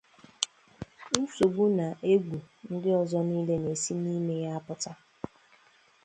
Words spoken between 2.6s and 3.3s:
ndị ọzọ